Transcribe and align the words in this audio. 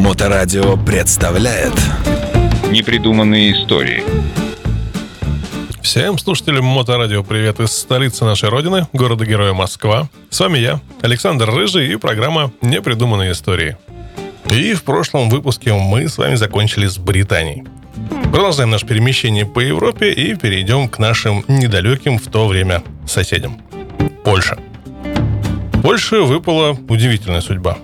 Моторадио 0.00 0.78
представляет 0.78 1.74
Непридуманные 2.70 3.52
истории 3.52 4.02
Всем 5.82 6.16
слушателям 6.16 6.64
Моторадио 6.64 7.22
привет 7.22 7.60
из 7.60 7.72
столицы 7.72 8.24
нашей 8.24 8.48
родины, 8.48 8.86
города-героя 8.94 9.52
Москва. 9.52 10.08
С 10.30 10.40
вами 10.40 10.56
я, 10.56 10.80
Александр 11.02 11.50
Рыжий 11.50 11.92
и 11.92 11.96
программа 11.96 12.50
«Непридуманные 12.62 13.32
истории». 13.32 13.76
И 14.46 14.72
в 14.72 14.84
прошлом 14.84 15.28
выпуске 15.28 15.74
мы 15.74 16.08
с 16.08 16.16
вами 16.16 16.36
закончили 16.36 16.86
с 16.86 16.96
Британией. 16.96 17.64
Продолжаем 18.32 18.70
наше 18.70 18.86
перемещение 18.86 19.44
по 19.44 19.60
Европе 19.60 20.12
и 20.12 20.34
перейдем 20.34 20.88
к 20.88 20.98
нашим 20.98 21.44
недалеким 21.46 22.18
в 22.18 22.26
то 22.28 22.48
время 22.48 22.82
соседям. 23.06 23.60
Польша. 24.24 24.58
Польше 25.82 26.22
выпала 26.22 26.74
удивительная 26.88 27.42
судьба. 27.42 27.76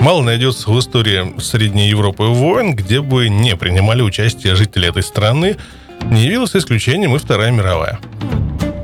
Мало 0.00 0.22
найдется 0.22 0.70
в 0.70 0.78
истории 0.78 1.38
Средней 1.40 1.88
Европы 1.88 2.24
войн, 2.24 2.74
где 2.74 3.00
бы 3.00 3.28
не 3.28 3.56
принимали 3.56 4.02
участие 4.02 4.56
жители 4.56 4.88
этой 4.88 5.02
страны, 5.02 5.56
не 6.10 6.24
явилось 6.24 6.56
исключением 6.56 7.14
и 7.14 7.18
Вторая 7.18 7.52
мировая. 7.52 8.00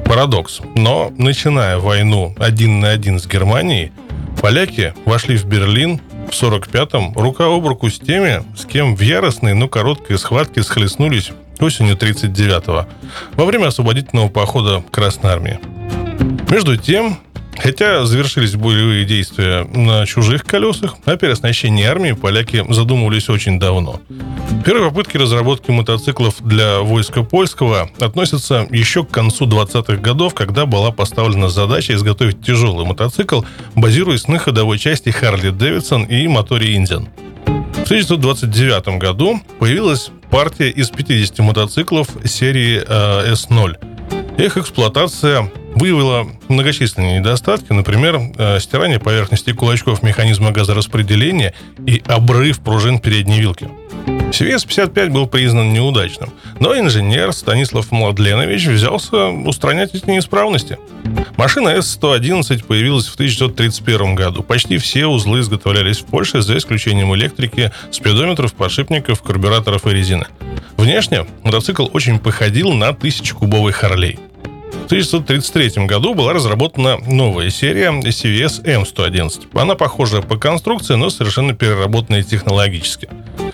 Парадокс. 0.07 0.61
Но, 0.75 1.13
начиная 1.19 1.79
войну 1.79 2.35
один 2.39 2.81
на 2.81 2.91
один 2.91 3.19
с 3.19 3.27
Германией, 3.27 3.93
поляки 4.41 4.95
вошли 5.05 5.37
в 5.37 5.45
Берлин 5.45 6.01
в 6.29 6.31
45-м 6.31 7.15
рука 7.15 7.47
об 7.47 7.67
руку 7.67 7.91
с 7.91 7.99
теми, 7.99 8.45
с 8.57 8.65
кем 8.65 8.95
в 8.95 9.01
яростной, 9.01 9.55
но 9.55 9.69
короткой 9.69 10.19
схватке 10.19 10.63
схлестнулись 10.63 11.33
осенью 11.61 11.97
39-го, 11.97 12.87
во 13.35 13.45
время 13.45 13.67
освободительного 13.67 14.29
похода 14.29 14.83
Красной 14.91 15.31
Армии. 15.31 15.59
Между 16.49 16.77
тем, 16.77 17.19
Хотя 17.59 18.07
завершились 18.07 18.55
боевые 18.55 19.05
действия 19.05 19.65
на 19.65 20.07
чужих 20.07 20.45
колесах, 20.45 20.97
о 21.05 21.17
переоснащении 21.17 21.85
армии 21.85 22.13
поляки 22.13 22.65
задумывались 22.69 23.29
очень 23.29 23.59
давно. 23.59 24.01
Первые 24.65 24.91
попытки 24.91 25.17
разработки 25.17 25.71
мотоциклов 25.71 26.37
для 26.41 26.81
войска 26.81 27.23
польского 27.23 27.91
относятся 27.99 28.67
еще 28.71 29.05
к 29.05 29.11
концу 29.11 29.47
20-х 29.47 29.97
годов, 29.97 30.35
когда 30.35 30.67
была 30.67 30.93
поставлена 30.93 31.49
задача 31.49 31.95
изготовить 31.95 32.43
тяжелый 32.43 32.87
мотоцикл, 32.87 33.43
базируясь 33.75 34.29
на 34.29 34.39
ходовой 34.39 34.79
части 34.79 35.11
Харли 35.11 35.51
Дэвидсон 35.51 36.05
и 36.05 36.29
моторе 36.29 36.75
Индиан. 36.77 37.09
В 37.47 37.91
1929 37.91 38.99
году 38.99 39.41
появилась 39.59 40.11
партия 40.31 40.69
из 40.69 40.91
50 40.91 41.39
мотоциклов 41.39 42.09
серии 42.25 42.83
э, 42.87 43.33
S0. 43.33 43.77
Их 44.39 44.57
эксплуатация 44.57 45.51
выявила 45.79 46.27
многочисленные 46.49 47.21
недостатки, 47.21 47.73
например, 47.73 48.21
э, 48.37 48.61
стирание 48.61 48.99
поверхности 48.99 49.53
кулачков 49.53 50.03
механизма 50.03 50.51
газораспределения 50.51 51.55
и 51.87 52.03
обрыв 52.07 52.61
пружин 52.61 52.99
передней 52.99 53.41
вилки. 53.41 53.69
CVS-55 54.07 55.11
был 55.11 55.27
признан 55.27 55.73
неудачным, 55.73 56.33
но 56.61 56.79
инженер 56.79 57.33
Станислав 57.33 57.91
Младленович 57.91 58.67
взялся 58.67 59.29
устранять 59.29 59.95
эти 59.95 60.09
неисправности. 60.09 60.79
Машина 61.37 61.71
S111 61.71 62.65
появилась 62.67 63.07
в 63.07 63.15
1931 63.15 64.15
году. 64.15 64.43
Почти 64.43 64.77
все 64.77 65.07
узлы 65.07 65.41
изготовлялись 65.41 65.99
в 65.99 66.05
Польше, 66.05 66.43
за 66.43 66.59
исключением 66.59 67.15
электрики, 67.15 67.73
спидометров, 67.91 68.53
подшипников, 68.53 69.23
карбюраторов 69.23 69.87
и 69.87 69.91
резины. 69.91 70.27
Внешне 70.77 71.27
мотоцикл 71.43 71.89
очень 71.93 72.19
походил 72.19 72.73
на 72.73 72.93
тысячекубовый 72.93 73.73
Харлей. 73.73 74.19
В 74.89 74.91
1933 74.91 75.85
году 75.85 76.15
была 76.15 76.33
разработана 76.33 76.97
новая 77.07 77.51
серия 77.51 77.91
CVS 77.91 78.65
M111. 78.65 79.49
Она 79.53 79.75
похожа 79.75 80.23
по 80.23 80.39
конструкции, 80.39 80.95
но 80.95 81.11
совершенно 81.11 81.53
переработанная 81.53 82.23
технологически. 82.23 83.07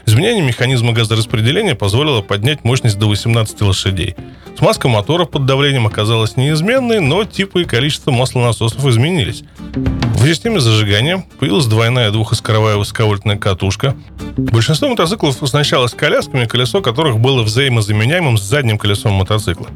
Изменение 0.06 0.44
механизма 0.44 0.92
газораспределения 0.92 1.74
позволило 1.74 2.20
поднять 2.20 2.64
мощность 2.64 2.98
до 2.98 3.08
18 3.08 3.60
лошадей. 3.62 4.14
Смазка 4.56 4.88
мотора 4.88 5.24
под 5.24 5.46
давлением 5.46 5.86
оказалась 5.86 6.36
неизменной, 6.36 7.01
но 7.01 7.24
типы 7.24 7.62
и 7.62 7.64
количество 7.64 8.12
маслонасосов 8.12 8.84
изменились. 8.86 9.42
В 9.74 10.27
системе 10.27 10.61
зажигания 10.61 11.24
появилась 11.40 11.67
двойная 11.67 12.11
двухискоровая 12.11 12.77
высоковольтная 12.77 13.36
катушка. 13.36 13.96
Большинство 14.36 14.89
мотоциклов 14.89 15.42
оснащалось 15.42 15.92
колясками, 15.92 16.45
колесо 16.45 16.80
которых 16.80 17.18
было 17.18 17.42
взаимозаменяемым 17.42 18.39
с 18.39 18.42
задним 18.42 18.79
колесом 18.79 19.12
мотоцикла. 19.14 19.67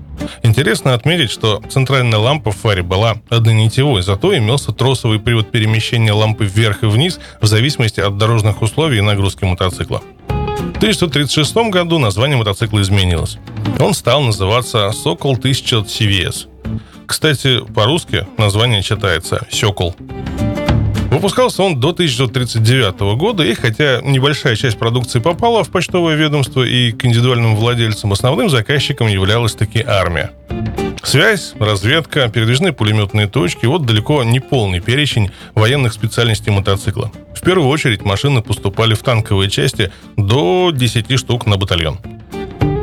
Интересно 0.42 0.94
отметить, 0.94 1.30
что 1.30 1.62
центральная 1.68 2.18
лампа 2.18 2.52
в 2.52 2.56
фаре 2.56 2.82
была 2.82 3.16
однонитевой, 3.28 4.02
зато 4.02 4.36
имелся 4.36 4.72
тросовый 4.72 5.18
привод 5.18 5.50
перемещения 5.50 6.12
лампы 6.12 6.44
вверх 6.44 6.82
и 6.82 6.86
вниз 6.86 7.18
в 7.40 7.46
зависимости 7.46 8.00
от 8.00 8.16
дорожных 8.16 8.62
условий 8.62 8.98
и 8.98 9.02
нагрузки 9.02 9.44
мотоцикла. 9.44 10.02
В 10.78 10.80
1936 10.80 11.56
году 11.72 11.98
название 11.98 12.36
мотоцикла 12.36 12.80
изменилось. 12.82 13.38
Он 13.80 13.94
стал 13.94 14.22
называться 14.22 14.92
«Сокол 14.92 15.36
1000 15.36 15.78
CVS». 15.78 16.46
Кстати, 17.04 17.58
по-русски 17.74 18.28
название 18.38 18.80
читается 18.84 19.44
«Сёкол». 19.50 19.96
Выпускался 21.10 21.62
он 21.62 21.80
до 21.80 21.88
1939 21.90 23.16
года, 23.16 23.42
и 23.42 23.54
хотя 23.54 24.00
небольшая 24.02 24.56
часть 24.56 24.78
продукции 24.78 25.20
попала 25.20 25.64
в 25.64 25.70
почтовое 25.70 26.16
ведомство 26.16 26.62
и 26.62 26.92
к 26.92 27.04
индивидуальным 27.04 27.56
владельцам, 27.56 28.12
основным 28.12 28.50
заказчиком 28.50 29.08
являлась 29.08 29.54
таки 29.54 29.82
армия. 29.82 30.32
Связь, 31.02 31.54
разведка, 31.58 32.28
передвижные 32.28 32.74
пулеметные 32.74 33.26
точки– 33.26 33.64
вот 33.66 33.86
далеко 33.86 34.22
не 34.24 34.40
полный 34.40 34.80
перечень 34.80 35.30
военных 35.54 35.94
специальностей 35.94 36.52
мотоцикла. 36.52 37.10
В 37.34 37.40
первую 37.40 37.68
очередь 37.68 38.02
машины 38.02 38.42
поступали 38.42 38.92
в 38.92 39.02
танковые 39.02 39.48
части 39.48 39.90
до 40.18 40.70
10 40.74 41.18
штук 41.18 41.46
на 41.46 41.56
батальон. 41.56 41.98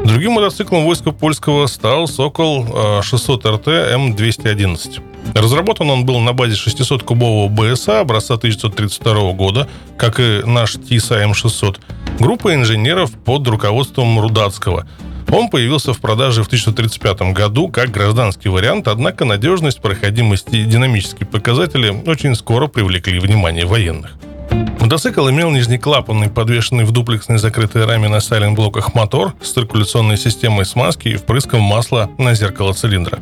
Другим 0.06 0.34
мотоциклом 0.34 0.86
войска 0.86 1.12
польского 1.12 1.66
стал 1.66 2.08
«Сокол 2.08 3.02
600 3.02 3.46
РТ 3.48 3.68
М211». 3.68 5.02
Разработан 5.34 5.90
он 5.90 6.06
был 6.06 6.20
на 6.20 6.32
базе 6.32 6.54
600-кубового 6.54 7.50
БСА 7.50 8.02
образца 8.02 8.36
1932 8.36 9.32
года, 9.32 9.68
как 9.98 10.20
и 10.20 10.44
наш 10.46 10.74
ТИСА 10.74 11.24
М600, 11.24 11.80
группа 12.20 12.54
инженеров 12.54 13.14
под 13.14 13.48
руководством 13.48 14.20
Рудацкого. 14.20 14.88
Он 15.32 15.50
появился 15.50 15.92
в 15.92 16.00
продаже 16.00 16.44
в 16.44 16.48
1935 16.48 17.34
году 17.34 17.70
как 17.70 17.90
гражданский 17.90 18.50
вариант, 18.50 18.88
однако 18.88 19.26
надежность, 19.26 19.82
проходимость 19.82 20.54
и 20.54 20.66
динамические 20.66 21.26
показатели 21.26 21.90
очень 22.06 22.36
скоро 22.36 22.68
привлекли 22.68 23.18
внимание 23.18 23.66
военных. 23.66 24.12
Мотоцикл 24.80 25.30
имел 25.30 25.50
нижнеклапанный, 25.50 26.30
подвешенный 26.30 26.84
в 26.86 26.92
дуплексной 26.92 27.40
закрытой 27.40 27.86
раме 27.86 28.08
на 28.08 28.20
сайлент-блоках 28.20 28.94
мотор 28.94 29.34
с 29.42 29.52
циркуляционной 29.52 30.16
системой 30.16 30.66
смазки 30.66 31.08
и 31.08 31.16
впрыском 31.16 31.62
масла 31.62 32.12
на 32.20 32.36
зеркало 32.36 32.74
цилиндра. 32.74 33.20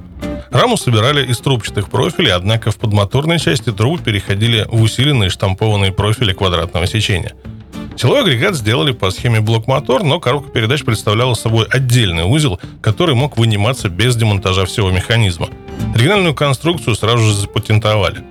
Раму 0.52 0.76
собирали 0.78 1.26
из 1.26 1.40
трубчатых 1.40 1.90
профилей, 1.90 2.34
однако 2.34 2.70
в 2.70 2.78
подмоторной 2.78 3.40
части 3.40 3.72
трубы 3.72 4.04
переходили 4.04 4.68
в 4.70 4.82
усиленные 4.82 5.30
штампованные 5.30 5.92
профили 5.92 6.34
квадратного 6.34 6.86
сечения. 6.86 7.34
Силовой 7.96 8.24
агрегат 8.24 8.56
сделали 8.56 8.92
по 8.92 9.10
схеме 9.10 9.40
блок-мотор, 9.40 10.04
но 10.04 10.20
коробка 10.20 10.52
передач 10.52 10.84
представляла 10.84 11.34
собой 11.34 11.66
отдельный 11.70 12.24
узел, 12.24 12.60
который 12.82 13.16
мог 13.16 13.38
выниматься 13.38 13.88
без 13.88 14.16
демонтажа 14.16 14.66
всего 14.66 14.92
механизма. 14.92 15.48
Оригинальную 15.96 16.36
конструкцию 16.36 16.96
сразу 16.96 17.24
же 17.24 17.34
запатентовали. 17.34 18.24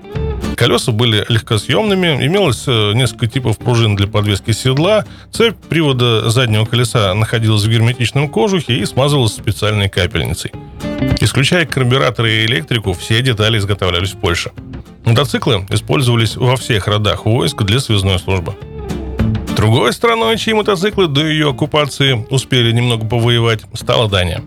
Колеса 0.56 0.92
были 0.92 1.24
легкосъемными, 1.28 2.26
имелось 2.26 2.64
э, 2.66 2.92
несколько 2.94 3.26
типов 3.26 3.58
пружин 3.58 3.96
для 3.96 4.06
подвески 4.06 4.52
седла, 4.52 5.04
цепь 5.30 5.56
привода 5.68 6.30
заднего 6.30 6.64
колеса 6.64 7.14
находилась 7.14 7.64
в 7.64 7.70
герметичном 7.70 8.28
кожухе 8.28 8.74
и 8.74 8.84
смазывалась 8.84 9.32
специальной 9.32 9.88
капельницей. 9.88 10.52
Исключая 11.20 11.66
карбюраторы 11.66 12.32
и 12.32 12.46
электрику, 12.46 12.92
все 12.92 13.22
детали 13.22 13.58
изготовлялись 13.58 14.12
в 14.12 14.18
Польше. 14.18 14.52
Мотоциклы 15.04 15.66
использовались 15.70 16.36
во 16.36 16.56
всех 16.56 16.86
родах 16.86 17.26
войск 17.26 17.62
для 17.62 17.80
связной 17.80 18.18
службы. 18.18 18.54
Другой 19.56 19.92
страной, 19.92 20.38
чьи 20.38 20.54
мотоциклы 20.54 21.06
до 21.06 21.26
ее 21.26 21.50
оккупации 21.50 22.26
успели 22.30 22.72
немного 22.72 23.06
повоевать, 23.06 23.60
стала 23.74 24.08
Дания. 24.08 24.42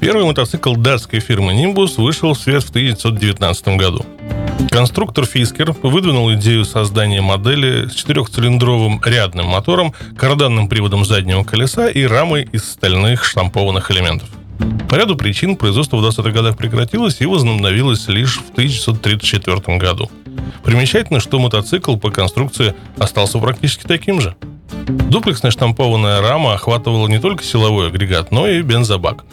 Первый 0.00 0.24
мотоцикл 0.24 0.74
датской 0.74 1.20
фирмы 1.20 1.52
Nimbus 1.52 2.00
вышел 2.00 2.34
в 2.34 2.38
свет 2.38 2.62
в 2.62 2.70
1919 2.70 3.68
году. 3.78 4.04
Конструктор 4.70 5.24
Фискер 5.24 5.72
выдвинул 5.82 6.32
идею 6.34 6.64
создания 6.64 7.20
модели 7.20 7.88
с 7.88 7.94
четырехцилиндровым 7.94 9.00
рядным 9.04 9.46
мотором, 9.46 9.94
карданным 10.16 10.68
приводом 10.68 11.04
заднего 11.04 11.44
колеса 11.44 11.88
и 11.88 12.04
рамой 12.04 12.48
из 12.52 12.64
стальных 12.64 13.24
штампованных 13.24 13.90
элементов. 13.90 14.28
По 14.88 14.94
ряду 14.94 15.16
причин 15.16 15.56
производство 15.56 15.96
в 15.96 16.04
20-х 16.04 16.30
годах 16.30 16.56
прекратилось 16.56 17.20
и 17.20 17.26
возобновилось 17.26 18.08
лишь 18.08 18.38
в 18.38 18.50
1934 18.50 19.78
году. 19.78 20.10
Примечательно, 20.62 21.20
что 21.20 21.38
мотоцикл 21.38 21.96
по 21.96 22.10
конструкции 22.10 22.74
остался 22.98 23.38
практически 23.38 23.84
таким 23.84 24.20
же. 24.20 24.36
Дуплексная 24.86 25.50
штампованная 25.50 26.20
рама 26.20 26.54
охватывала 26.54 27.08
не 27.08 27.18
только 27.18 27.42
силовой 27.42 27.88
агрегат, 27.88 28.30
но 28.30 28.46
и 28.46 28.62
бензобак. 28.62 29.24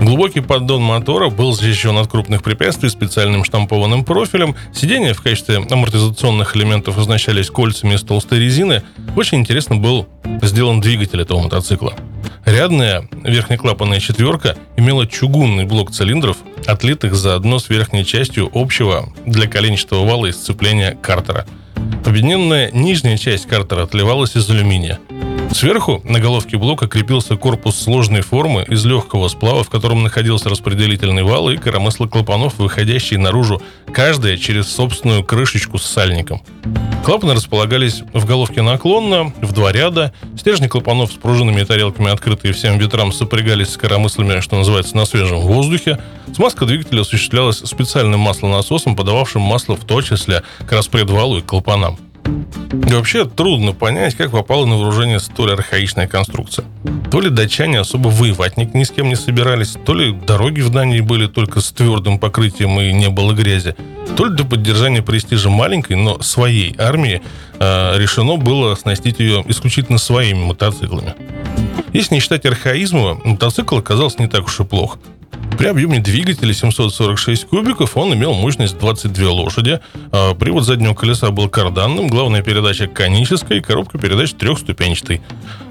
Глубокий 0.00 0.40
поддон 0.40 0.82
мотора 0.82 1.30
был 1.30 1.52
защищен 1.52 1.98
от 1.98 2.08
крупных 2.08 2.42
препятствий 2.44 2.88
специальным 2.88 3.44
штампованным 3.44 4.04
профилем. 4.04 4.54
Сиденья 4.72 5.12
в 5.12 5.20
качестве 5.20 5.56
амортизационных 5.68 6.56
элементов 6.56 6.96
оснащались 6.96 7.50
кольцами 7.50 7.94
из 7.94 8.02
толстой 8.02 8.38
резины. 8.38 8.82
Очень 9.16 9.38
интересно 9.38 9.76
был 9.76 10.06
сделан 10.42 10.80
двигатель 10.80 11.20
этого 11.20 11.40
мотоцикла. 11.40 11.94
Рядная 12.44 13.08
верхнеклапанная 13.24 14.00
четверка 14.00 14.56
имела 14.76 15.06
чугунный 15.06 15.64
блок 15.64 15.90
цилиндров, 15.90 16.38
отлитых 16.66 17.14
заодно 17.14 17.58
с 17.58 17.68
верхней 17.68 18.04
частью 18.04 18.48
общего 18.52 19.12
для 19.26 19.48
коленчатого 19.48 20.06
вала 20.06 20.26
и 20.26 20.32
сцепления 20.32 20.96
картера. 21.02 21.46
Объединенная 22.04 22.70
нижняя 22.72 23.16
часть 23.16 23.46
картера 23.46 23.84
отливалась 23.84 24.36
из 24.36 24.48
алюминия. 24.50 24.98
Сверху 25.52 26.00
на 26.04 26.20
головке 26.20 26.56
блока 26.56 26.86
крепился 26.86 27.36
корпус 27.36 27.76
сложной 27.76 28.22
формы 28.22 28.64
из 28.68 28.84
легкого 28.84 29.28
сплава, 29.28 29.64
в 29.64 29.68
котором 29.68 30.02
находился 30.02 30.48
распределительный 30.48 31.22
вал 31.22 31.50
и 31.50 31.56
коромысло 31.56 32.06
клапанов, 32.06 32.58
выходящие 32.58 33.18
наружу, 33.18 33.60
каждая 33.92 34.36
через 34.36 34.72
собственную 34.72 35.24
крышечку 35.24 35.78
с 35.78 35.84
сальником. 35.84 36.40
Клапаны 37.04 37.34
располагались 37.34 38.02
в 38.14 38.24
головке 38.26 38.62
наклонно, 38.62 39.34
в 39.42 39.52
два 39.52 39.72
ряда. 39.72 40.12
Стержни 40.38 40.68
клапанов 40.68 41.12
с 41.12 41.16
пружинами 41.16 41.62
и 41.62 41.64
тарелками, 41.64 42.10
открытые 42.10 42.54
всем 42.54 42.78
ветрам, 42.78 43.12
сопрягались 43.12 43.70
с 43.70 43.76
коромыслами, 43.76 44.40
что 44.40 44.56
называется, 44.56 44.96
на 44.96 45.04
свежем 45.04 45.40
воздухе. 45.40 45.98
Смазка 46.34 46.64
двигателя 46.64 47.00
осуществлялась 47.00 47.58
специальным 47.58 48.20
маслонасосом, 48.20 48.96
подававшим 48.96 49.42
масло 49.42 49.76
в 49.76 49.84
том 49.84 50.02
числе 50.02 50.42
к 50.66 50.72
распредвалу 50.72 51.38
и 51.38 51.42
клапанам. 51.42 51.98
И 52.72 52.92
вообще 52.92 53.24
трудно 53.24 53.72
понять, 53.72 54.14
как 54.14 54.30
попала 54.30 54.64
на 54.64 54.76
вооружение 54.76 55.18
столь 55.18 55.52
архаичная 55.52 56.06
конструкция. 56.06 56.64
То 57.10 57.20
ли 57.20 57.28
датчане 57.28 57.80
особо 57.80 58.08
воевать 58.08 58.56
ни, 58.56 58.84
с 58.84 58.90
кем 58.90 59.08
не 59.08 59.16
собирались, 59.16 59.76
то 59.84 59.92
ли 59.92 60.12
дороги 60.12 60.60
в 60.60 60.70
Дании 60.70 61.00
были 61.00 61.26
только 61.26 61.60
с 61.60 61.72
твердым 61.72 62.20
покрытием 62.20 62.78
и 62.80 62.92
не 62.92 63.08
было 63.08 63.32
грязи, 63.32 63.74
то 64.16 64.26
ли 64.26 64.36
для 64.36 64.44
поддержания 64.44 65.02
престижа 65.02 65.50
маленькой, 65.50 65.96
но 65.96 66.20
своей 66.20 66.76
армии 66.78 67.22
э, 67.58 67.98
решено 67.98 68.36
было 68.36 68.72
оснастить 68.72 69.18
ее 69.18 69.42
исключительно 69.48 69.98
своими 69.98 70.44
мотоциклами. 70.44 71.14
Если 71.92 72.14
не 72.14 72.20
считать 72.20 72.46
архаизма, 72.46 73.20
мотоцикл 73.24 73.78
оказался 73.78 74.22
не 74.22 74.28
так 74.28 74.44
уж 74.44 74.60
и 74.60 74.64
плох. 74.64 74.98
При 75.60 75.66
объеме 75.66 75.98
двигателя 75.98 76.54
746 76.54 77.44
кубиков 77.44 77.94
он 77.94 78.14
имел 78.14 78.32
мощность 78.32 78.78
22 78.78 79.30
лошади, 79.30 79.78
а 80.10 80.32
привод 80.32 80.64
заднего 80.64 80.94
колеса 80.94 81.30
был 81.30 81.50
карданным, 81.50 82.08
главная 82.08 82.40
передача 82.42 82.86
конической, 82.86 83.60
коробка 83.60 83.98
передач 83.98 84.32
трехступенчатой. 84.32 85.20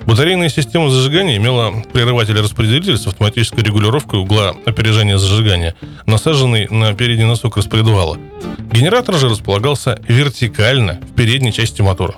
Батарейная 0.05 0.49
система 0.49 0.91
зажигания 0.91 1.37
имела 1.37 1.73
прерыватель-распределитель 1.91 2.99
с 2.99 3.07
автоматической 3.07 3.63
регулировкой 3.63 4.19
угла 4.19 4.53
опережения 4.63 5.17
зажигания, 5.17 5.73
насаженный 6.05 6.67
на 6.69 6.93
передний 6.93 7.25
носок 7.25 7.57
распредвала. 7.57 8.19
Генератор 8.71 9.15
же 9.15 9.27
располагался 9.27 9.99
вертикально 10.07 10.99
в 11.01 11.15
передней 11.15 11.51
части 11.51 11.81
мотора. 11.81 12.13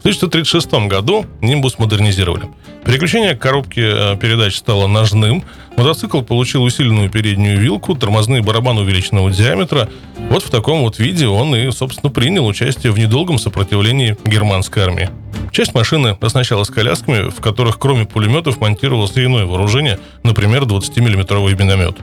В 0.00 0.02
1936 0.02 0.88
году 0.88 1.26
Нимбус 1.42 1.78
модернизировали. 1.78 2.44
Переключение 2.86 3.34
коробки 3.34 3.80
э, 3.80 4.16
передач 4.16 4.56
стало 4.56 4.86
ножным, 4.86 5.44
мотоцикл 5.76 6.22
получил 6.22 6.62
усиленную 6.62 7.10
переднюю 7.10 7.58
вилку, 7.58 7.94
тормозные 7.94 8.40
барабаны 8.40 8.80
увеличенного 8.80 9.30
диаметра. 9.30 9.90
Вот 10.30 10.42
в 10.42 10.48
таком 10.48 10.80
вот 10.80 10.98
виде 10.98 11.26
он 11.26 11.54
и, 11.54 11.70
собственно, 11.70 12.10
принял 12.10 12.46
участие 12.46 12.92
в 12.92 12.98
недолгом 12.98 13.38
сопротивлении 13.38 14.16
германской 14.24 14.84
армии. 14.84 15.10
Часть 15.52 15.74
машины 15.74 16.16
оснащалась 16.18 16.70
колясками, 16.70 17.28
в 17.28 17.42
которых 17.42 17.78
кроме 17.78 18.06
пулеметов 18.06 18.58
монтировалось 18.58 19.18
иное 19.18 19.44
вооружение, 19.44 19.98
например, 20.22 20.62
20-миллиметровый 20.62 21.58
миномет. 21.58 21.98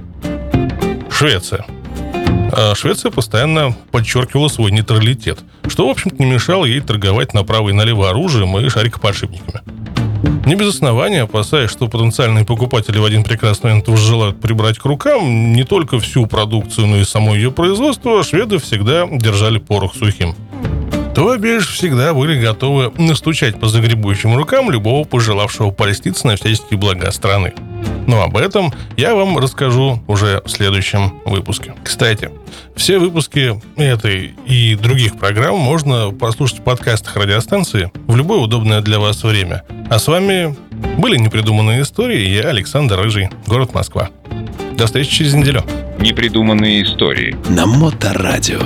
Швеция. 1.09 1.65
А 2.51 2.73
Швеция 2.75 3.11
постоянно 3.11 3.75
подчеркивала 3.91 4.47
свой 4.47 4.71
нейтралитет, 4.71 5.39
что, 5.67 5.87
в 5.87 5.91
общем-то, 5.91 6.15
не 6.17 6.29
мешало 6.29 6.65
ей 6.65 6.81
торговать 6.81 7.33
направо 7.33 7.69
и 7.69 7.73
налево 7.73 8.09
оружием 8.09 8.57
и 8.57 8.69
шарикоподшипниками. 8.69 9.61
Не 10.45 10.55
без 10.55 10.69
основания, 10.69 11.23
опасаясь, 11.23 11.69
что 11.69 11.87
потенциальные 11.87 12.45
покупатели 12.45 12.97
в 12.97 13.05
один 13.05 13.23
прекрасный 13.23 13.71
момент 13.71 13.87
желают 13.99 14.39
прибрать 14.39 14.79
к 14.79 14.85
рукам 14.85 15.53
не 15.53 15.63
только 15.63 15.99
всю 15.99 16.25
продукцию, 16.25 16.87
но 16.87 16.97
и 16.97 17.03
само 17.03 17.35
ее 17.35 17.51
производство, 17.51 18.23
шведы 18.23 18.57
всегда 18.57 19.07
держали 19.09 19.57
порох 19.57 19.93
сухим. 19.93 20.35
То 21.13 21.35
бишь 21.37 21.67
всегда 21.67 22.13
были 22.13 22.39
готовы 22.39 22.91
настучать 22.97 23.59
по 23.59 23.67
загребущим 23.67 24.37
рукам 24.37 24.69
любого 24.71 25.03
пожелавшего 25.03 25.71
польститься 25.71 26.27
на 26.27 26.35
всяческие 26.35 26.79
блага 26.79 27.11
страны. 27.11 27.53
Но 28.07 28.21
об 28.21 28.37
этом 28.37 28.73
я 28.95 29.15
вам 29.15 29.37
расскажу 29.37 30.01
уже 30.07 30.41
в 30.45 30.49
следующем 30.49 31.19
выпуске. 31.25 31.73
Кстати, 31.83 32.29
все 32.75 32.99
выпуски 32.99 33.61
этой 33.75 34.33
и 34.45 34.75
других 34.75 35.17
программ 35.17 35.57
можно 35.57 36.11
послушать 36.11 36.59
в 36.59 36.63
подкастах 36.63 37.17
радиостанции 37.17 37.91
в 38.07 38.15
любое 38.15 38.39
удобное 38.39 38.81
для 38.81 38.99
вас 38.99 39.23
время. 39.23 39.63
А 39.89 39.99
с 39.99 40.07
вами 40.07 40.55
были 40.97 41.17
непридуманные 41.17 41.81
истории. 41.81 42.29
Я 42.29 42.49
Александр 42.49 42.99
Рыжий, 42.99 43.29
город 43.45 43.73
Москва. 43.73 44.09
До 44.77 44.85
встречи 44.85 45.11
через 45.11 45.33
неделю. 45.33 45.63
Непридуманные 45.99 46.83
истории. 46.83 47.35
На 47.49 47.65
Моторадио. 47.65 48.59